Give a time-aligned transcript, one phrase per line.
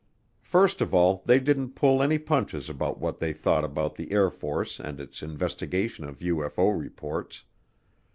[0.41, 4.31] First of all they didn't pull any punches about what they thought about the Air
[4.31, 7.43] Force and its investigation of UFO reports.